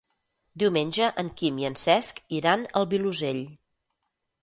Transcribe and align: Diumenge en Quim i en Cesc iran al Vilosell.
Diumenge 0.63 1.09
en 1.25 1.29
Quim 1.43 1.61
i 1.65 1.69
en 1.71 1.79
Cesc 1.83 2.25
iran 2.41 2.67
al 2.83 2.91
Vilosell. 2.97 3.47